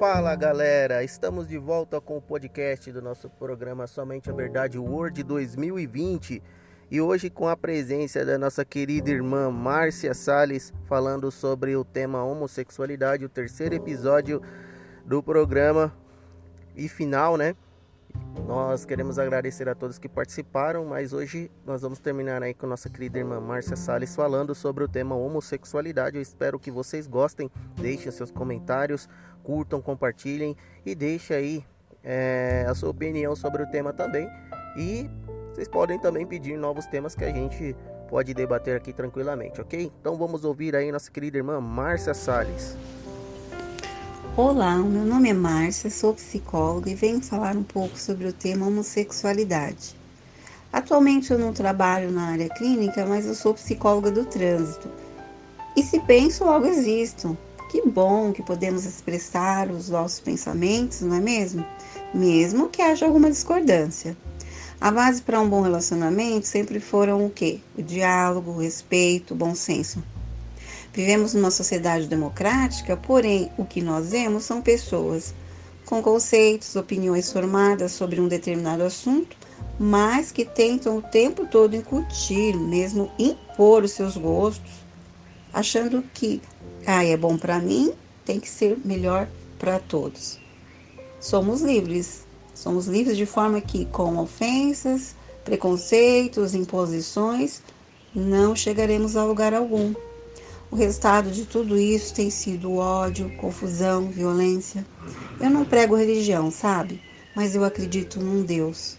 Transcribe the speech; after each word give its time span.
Fala 0.00 0.34
galera, 0.34 1.04
estamos 1.04 1.46
de 1.46 1.58
volta 1.58 2.00
com 2.00 2.16
o 2.16 2.22
podcast 2.22 2.90
do 2.90 3.02
nosso 3.02 3.28
programa 3.28 3.86
Somente 3.86 4.30
a 4.30 4.32
Verdade 4.32 4.78
World 4.78 5.22
2020 5.22 6.42
e 6.90 7.00
hoje 7.02 7.28
com 7.28 7.46
a 7.46 7.54
presença 7.54 8.24
da 8.24 8.38
nossa 8.38 8.64
querida 8.64 9.10
irmã 9.10 9.50
Márcia 9.50 10.14
Sales 10.14 10.72
falando 10.86 11.30
sobre 11.30 11.76
o 11.76 11.84
tema 11.84 12.24
homossexualidade, 12.24 13.26
o 13.26 13.28
terceiro 13.28 13.74
episódio 13.74 14.40
do 15.04 15.22
programa 15.22 15.94
e 16.74 16.88
final, 16.88 17.36
né? 17.36 17.54
Nós 18.46 18.84
queremos 18.84 19.18
agradecer 19.18 19.68
a 19.68 19.74
todos 19.74 19.98
que 19.98 20.08
participaram, 20.08 20.84
mas 20.84 21.12
hoje 21.12 21.50
nós 21.64 21.82
vamos 21.82 21.98
terminar 21.98 22.42
aí 22.42 22.52
com 22.52 22.66
nossa 22.66 22.88
querida 22.88 23.18
irmã 23.18 23.40
Márcia 23.40 23.76
Salles 23.76 24.14
falando 24.14 24.54
sobre 24.54 24.82
o 24.82 24.88
tema 24.88 25.14
homossexualidade. 25.14 26.16
Eu 26.16 26.22
espero 26.22 26.58
que 26.58 26.70
vocês 26.70 27.06
gostem, 27.06 27.50
deixem 27.76 28.10
seus 28.10 28.30
comentários, 28.30 29.08
curtam, 29.42 29.80
compartilhem 29.80 30.56
e 30.84 30.94
deixem 30.94 31.36
aí 31.36 31.64
é, 32.02 32.66
a 32.68 32.74
sua 32.74 32.90
opinião 32.90 33.36
sobre 33.36 33.62
o 33.62 33.66
tema 33.70 33.92
também. 33.92 34.28
E 34.76 35.08
vocês 35.52 35.68
podem 35.68 35.98
também 35.98 36.26
pedir 36.26 36.56
novos 36.56 36.86
temas 36.86 37.14
que 37.14 37.24
a 37.24 37.32
gente 37.32 37.76
pode 38.08 38.34
debater 38.34 38.76
aqui 38.76 38.92
tranquilamente, 38.92 39.60
ok? 39.60 39.92
Então 40.00 40.16
vamos 40.16 40.44
ouvir 40.44 40.74
aí 40.74 40.90
nossa 40.90 41.10
querida 41.10 41.38
irmã 41.38 41.60
Márcia 41.60 42.14
Salles. 42.14 42.76
Olá, 44.36 44.76
meu 44.76 45.04
nome 45.04 45.28
é 45.28 45.32
Márcia, 45.32 45.90
sou 45.90 46.14
psicóloga 46.14 46.88
e 46.88 46.94
venho 46.94 47.20
falar 47.20 47.56
um 47.56 47.64
pouco 47.64 47.98
sobre 47.98 48.28
o 48.28 48.32
tema 48.32 48.64
homossexualidade. 48.64 49.96
Atualmente 50.72 51.32
eu 51.32 51.38
não 51.38 51.52
trabalho 51.52 52.12
na 52.12 52.28
área 52.28 52.48
clínica, 52.48 53.04
mas 53.04 53.26
eu 53.26 53.34
sou 53.34 53.54
psicóloga 53.54 54.08
do 54.08 54.24
trânsito. 54.24 54.88
E 55.76 55.82
se 55.82 55.98
penso, 56.00 56.44
logo 56.44 56.64
existo. 56.64 57.36
Que 57.72 57.82
bom 57.82 58.32
que 58.32 58.40
podemos 58.40 58.84
expressar 58.84 59.68
os 59.68 59.88
nossos 59.88 60.20
pensamentos, 60.20 61.00
não 61.00 61.16
é 61.16 61.20
mesmo? 61.20 61.66
Mesmo 62.14 62.68
que 62.68 62.80
haja 62.80 63.06
alguma 63.06 63.30
discordância. 63.30 64.16
A 64.80 64.92
base 64.92 65.22
para 65.22 65.40
um 65.40 65.48
bom 65.48 65.60
relacionamento 65.60 66.46
sempre 66.46 66.78
foram 66.78 67.26
o 67.26 67.30
quê? 67.30 67.58
O 67.76 67.82
diálogo, 67.82 68.52
o 68.52 68.60
respeito, 68.60 69.34
o 69.34 69.36
bom 69.36 69.56
senso. 69.56 70.00
Vivemos 70.92 71.34
numa 71.34 71.50
sociedade 71.50 72.06
democrática, 72.06 72.96
porém, 72.96 73.50
o 73.56 73.64
que 73.64 73.80
nós 73.80 74.10
vemos 74.10 74.44
são 74.44 74.60
pessoas 74.60 75.32
com 75.86 76.02
conceitos, 76.02 76.76
opiniões 76.76 77.32
formadas 77.32 77.92
sobre 77.92 78.20
um 78.20 78.28
determinado 78.28 78.82
assunto, 78.82 79.36
mas 79.78 80.30
que 80.30 80.44
tentam 80.44 80.98
o 80.98 81.02
tempo 81.02 81.46
todo 81.46 81.76
incutir, 81.76 82.56
mesmo 82.56 83.10
impor 83.18 83.84
os 83.84 83.92
seus 83.92 84.16
gostos, 84.16 84.70
achando 85.52 86.02
que, 86.14 86.40
ah, 86.86 87.04
é 87.04 87.16
bom 87.16 87.36
para 87.36 87.58
mim, 87.58 87.92
tem 88.24 88.38
que 88.38 88.48
ser 88.48 88.78
melhor 88.84 89.28
para 89.58 89.78
todos. 89.78 90.38
Somos 91.20 91.60
livres, 91.60 92.24
somos 92.54 92.86
livres 92.86 93.16
de 93.16 93.26
forma 93.26 93.60
que, 93.60 93.84
com 93.86 94.16
ofensas, 94.16 95.14
preconceitos, 95.44 96.54
imposições, 96.54 97.62
não 98.14 98.54
chegaremos 98.54 99.16
a 99.16 99.24
lugar 99.24 99.54
algum. 99.54 99.94
O 100.70 100.76
resultado 100.76 101.32
de 101.32 101.46
tudo 101.46 101.76
isso 101.76 102.14
tem 102.14 102.30
sido 102.30 102.76
ódio, 102.76 103.28
confusão, 103.38 104.08
violência. 104.08 104.86
Eu 105.40 105.50
não 105.50 105.64
prego 105.64 105.96
religião, 105.96 106.48
sabe? 106.48 107.02
Mas 107.34 107.56
eu 107.56 107.64
acredito 107.64 108.20
num 108.20 108.44
Deus. 108.44 108.96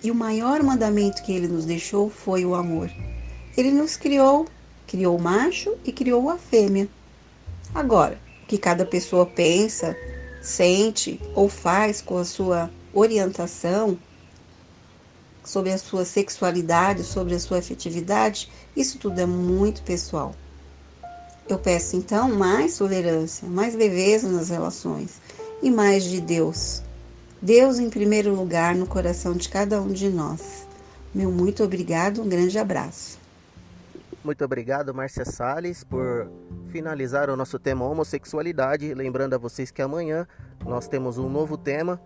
E 0.00 0.12
o 0.12 0.14
maior 0.14 0.62
mandamento 0.62 1.24
que 1.24 1.32
ele 1.32 1.48
nos 1.48 1.64
deixou 1.64 2.08
foi 2.08 2.44
o 2.44 2.54
amor. 2.54 2.88
Ele 3.56 3.72
nos 3.72 3.96
criou, 3.96 4.46
criou 4.86 5.16
o 5.16 5.20
macho 5.20 5.76
e 5.84 5.90
criou 5.90 6.30
a 6.30 6.38
fêmea. 6.38 6.88
Agora, 7.74 8.20
o 8.44 8.46
que 8.46 8.56
cada 8.56 8.86
pessoa 8.86 9.26
pensa, 9.26 9.96
sente 10.40 11.20
ou 11.34 11.48
faz 11.48 12.00
com 12.00 12.16
a 12.16 12.24
sua 12.24 12.70
orientação, 12.94 13.98
sobre 15.44 15.72
a 15.72 15.78
sua 15.78 16.04
sexualidade, 16.04 17.02
sobre 17.02 17.34
a 17.34 17.40
sua 17.40 17.58
afetividade, 17.58 18.48
isso 18.76 18.98
tudo 18.98 19.18
é 19.18 19.26
muito 19.26 19.82
pessoal. 19.82 20.32
Eu 21.48 21.58
peço 21.58 21.96
então 21.96 22.28
mais 22.28 22.76
tolerância, 22.76 23.48
mais 23.48 23.74
leveza 23.74 24.28
nas 24.28 24.50
relações 24.50 25.18
e 25.62 25.70
mais 25.70 26.04
de 26.04 26.20
Deus. 26.20 26.82
Deus 27.40 27.78
em 27.78 27.88
primeiro 27.88 28.34
lugar 28.34 28.74
no 28.74 28.86
coração 28.86 29.34
de 29.34 29.48
cada 29.48 29.80
um 29.80 29.88
de 29.88 30.10
nós. 30.10 30.66
Meu 31.14 31.32
muito 31.32 31.64
obrigado, 31.64 32.20
um 32.20 32.28
grande 32.28 32.58
abraço. 32.58 33.18
Muito 34.22 34.44
obrigado, 34.44 34.92
Márcia 34.92 35.24
Sales, 35.24 35.82
por 35.82 36.30
finalizar 36.70 37.30
o 37.30 37.36
nosso 37.36 37.58
tema 37.58 37.86
homossexualidade. 37.86 38.92
Lembrando 38.92 39.32
a 39.32 39.38
vocês 39.38 39.70
que 39.70 39.80
amanhã 39.80 40.28
nós 40.66 40.86
temos 40.86 41.16
um 41.16 41.30
novo 41.30 41.56
tema. 41.56 41.98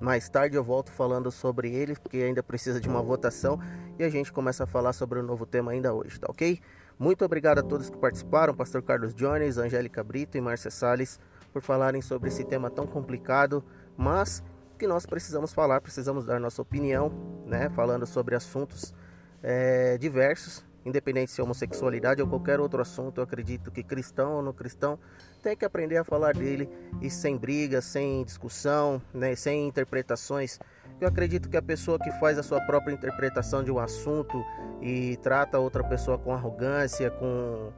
Mais 0.00 0.28
tarde 0.28 0.56
eu 0.56 0.64
volto 0.64 0.90
falando 0.90 1.30
sobre 1.30 1.70
ele, 1.72 1.94
porque 1.94 2.16
ainda 2.16 2.42
precisa 2.42 2.80
de 2.80 2.88
uma 2.88 3.00
votação. 3.00 3.60
E 3.96 4.02
a 4.02 4.08
gente 4.08 4.32
começa 4.32 4.64
a 4.64 4.66
falar 4.66 4.92
sobre 4.92 5.20
o 5.20 5.22
novo 5.22 5.46
tema 5.46 5.70
ainda 5.70 5.94
hoje, 5.94 6.18
tá 6.18 6.26
ok? 6.28 6.58
Muito 6.98 7.24
obrigado 7.24 7.60
a 7.60 7.62
todos 7.62 7.88
que 7.88 7.96
participaram, 7.96 8.52
Pastor 8.52 8.82
Carlos 8.82 9.14
Jones, 9.14 9.56
Angélica 9.56 10.02
Brito 10.02 10.36
e 10.36 10.40
Márcia 10.40 10.68
Salles, 10.68 11.20
por 11.52 11.62
falarem 11.62 12.02
sobre 12.02 12.28
esse 12.28 12.42
tema 12.42 12.68
tão 12.68 12.88
complicado, 12.88 13.64
mas 13.96 14.42
que 14.76 14.84
nós 14.84 15.06
precisamos 15.06 15.52
falar, 15.52 15.80
precisamos 15.80 16.24
dar 16.24 16.40
nossa 16.40 16.60
opinião, 16.60 17.12
né? 17.46 17.70
Falando 17.70 18.04
sobre 18.04 18.34
assuntos 18.34 18.92
é, 19.40 19.96
diversos, 19.96 20.66
independente 20.84 21.30
se 21.30 21.40
é 21.40 21.44
homossexualidade 21.44 22.20
ou 22.20 22.26
qualquer 22.26 22.58
outro 22.58 22.82
assunto. 22.82 23.18
Eu 23.18 23.24
acredito 23.24 23.70
que 23.70 23.84
cristão 23.84 24.32
ou 24.32 24.42
não 24.42 24.52
cristão 24.52 24.98
tem 25.40 25.56
que 25.56 25.64
aprender 25.64 25.98
a 25.98 26.04
falar 26.04 26.34
dele 26.34 26.68
e 27.00 27.08
sem 27.08 27.36
briga, 27.36 27.80
sem 27.80 28.24
discussão, 28.24 29.00
né? 29.14 29.36
Sem 29.36 29.68
interpretações 29.68 30.58
eu 31.00 31.08
acredito 31.08 31.48
que 31.48 31.56
a 31.56 31.62
pessoa 31.62 31.98
que 31.98 32.10
faz 32.12 32.38
a 32.38 32.42
sua 32.42 32.60
própria 32.60 32.92
interpretação 32.92 33.62
de 33.62 33.70
um 33.70 33.78
assunto 33.78 34.44
e 34.80 35.16
trata 35.18 35.58
outra 35.58 35.84
pessoa 35.84 36.18
com 36.18 36.32
arrogância, 36.32 37.10
com, 37.10 37.70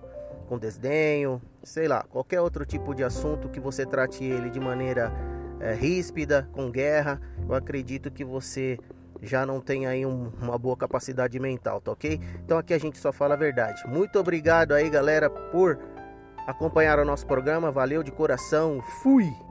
com 0.48 0.58
desdenho, 0.58 1.40
sei 1.62 1.86
lá, 1.86 2.02
qualquer 2.04 2.40
outro 2.40 2.64
tipo 2.64 2.94
de 2.94 3.04
assunto 3.04 3.48
que 3.48 3.60
você 3.60 3.84
trate 3.84 4.24
ele 4.24 4.50
de 4.50 4.60
maneira 4.60 5.12
é, 5.60 5.74
ríspida, 5.74 6.48
com 6.52 6.70
guerra, 6.70 7.20
eu 7.46 7.54
acredito 7.54 8.10
que 8.10 8.24
você 8.24 8.78
já 9.22 9.44
não 9.44 9.60
tem 9.60 9.86
aí 9.86 10.06
um, 10.06 10.32
uma 10.40 10.56
boa 10.56 10.76
capacidade 10.76 11.38
mental, 11.38 11.80
tá 11.80 11.92
ok? 11.92 12.18
Então 12.44 12.56
aqui 12.56 12.72
a 12.72 12.78
gente 12.78 12.98
só 12.98 13.12
fala 13.12 13.34
a 13.34 13.36
verdade. 13.36 13.86
Muito 13.86 14.18
obrigado 14.18 14.72
aí, 14.72 14.88
galera, 14.88 15.28
por 15.28 15.78
acompanhar 16.46 16.98
o 16.98 17.04
nosso 17.04 17.26
programa. 17.26 17.70
Valeu 17.70 18.02
de 18.02 18.10
coração. 18.10 18.82
Fui! 19.02 19.49